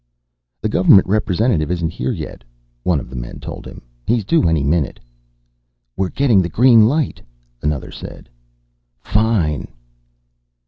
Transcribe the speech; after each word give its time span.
"The 0.61 0.67
government 0.69 1.05
representative 1.07 1.69
isn't 1.69 1.91
here 1.91 2.11
yet," 2.11 2.43
one 2.81 2.99
of 2.99 3.07
the 3.07 3.15
men 3.15 3.39
told 3.39 3.67
him. 3.67 3.83
"He's 4.07 4.25
due 4.25 4.49
any 4.49 4.63
minute." 4.63 4.99
"We're 5.95 6.09
getting 6.09 6.41
the 6.41 6.49
green 6.49 6.87
light," 6.87 7.21
another 7.61 7.91
said. 7.91 8.27
"Fine." 8.97 9.67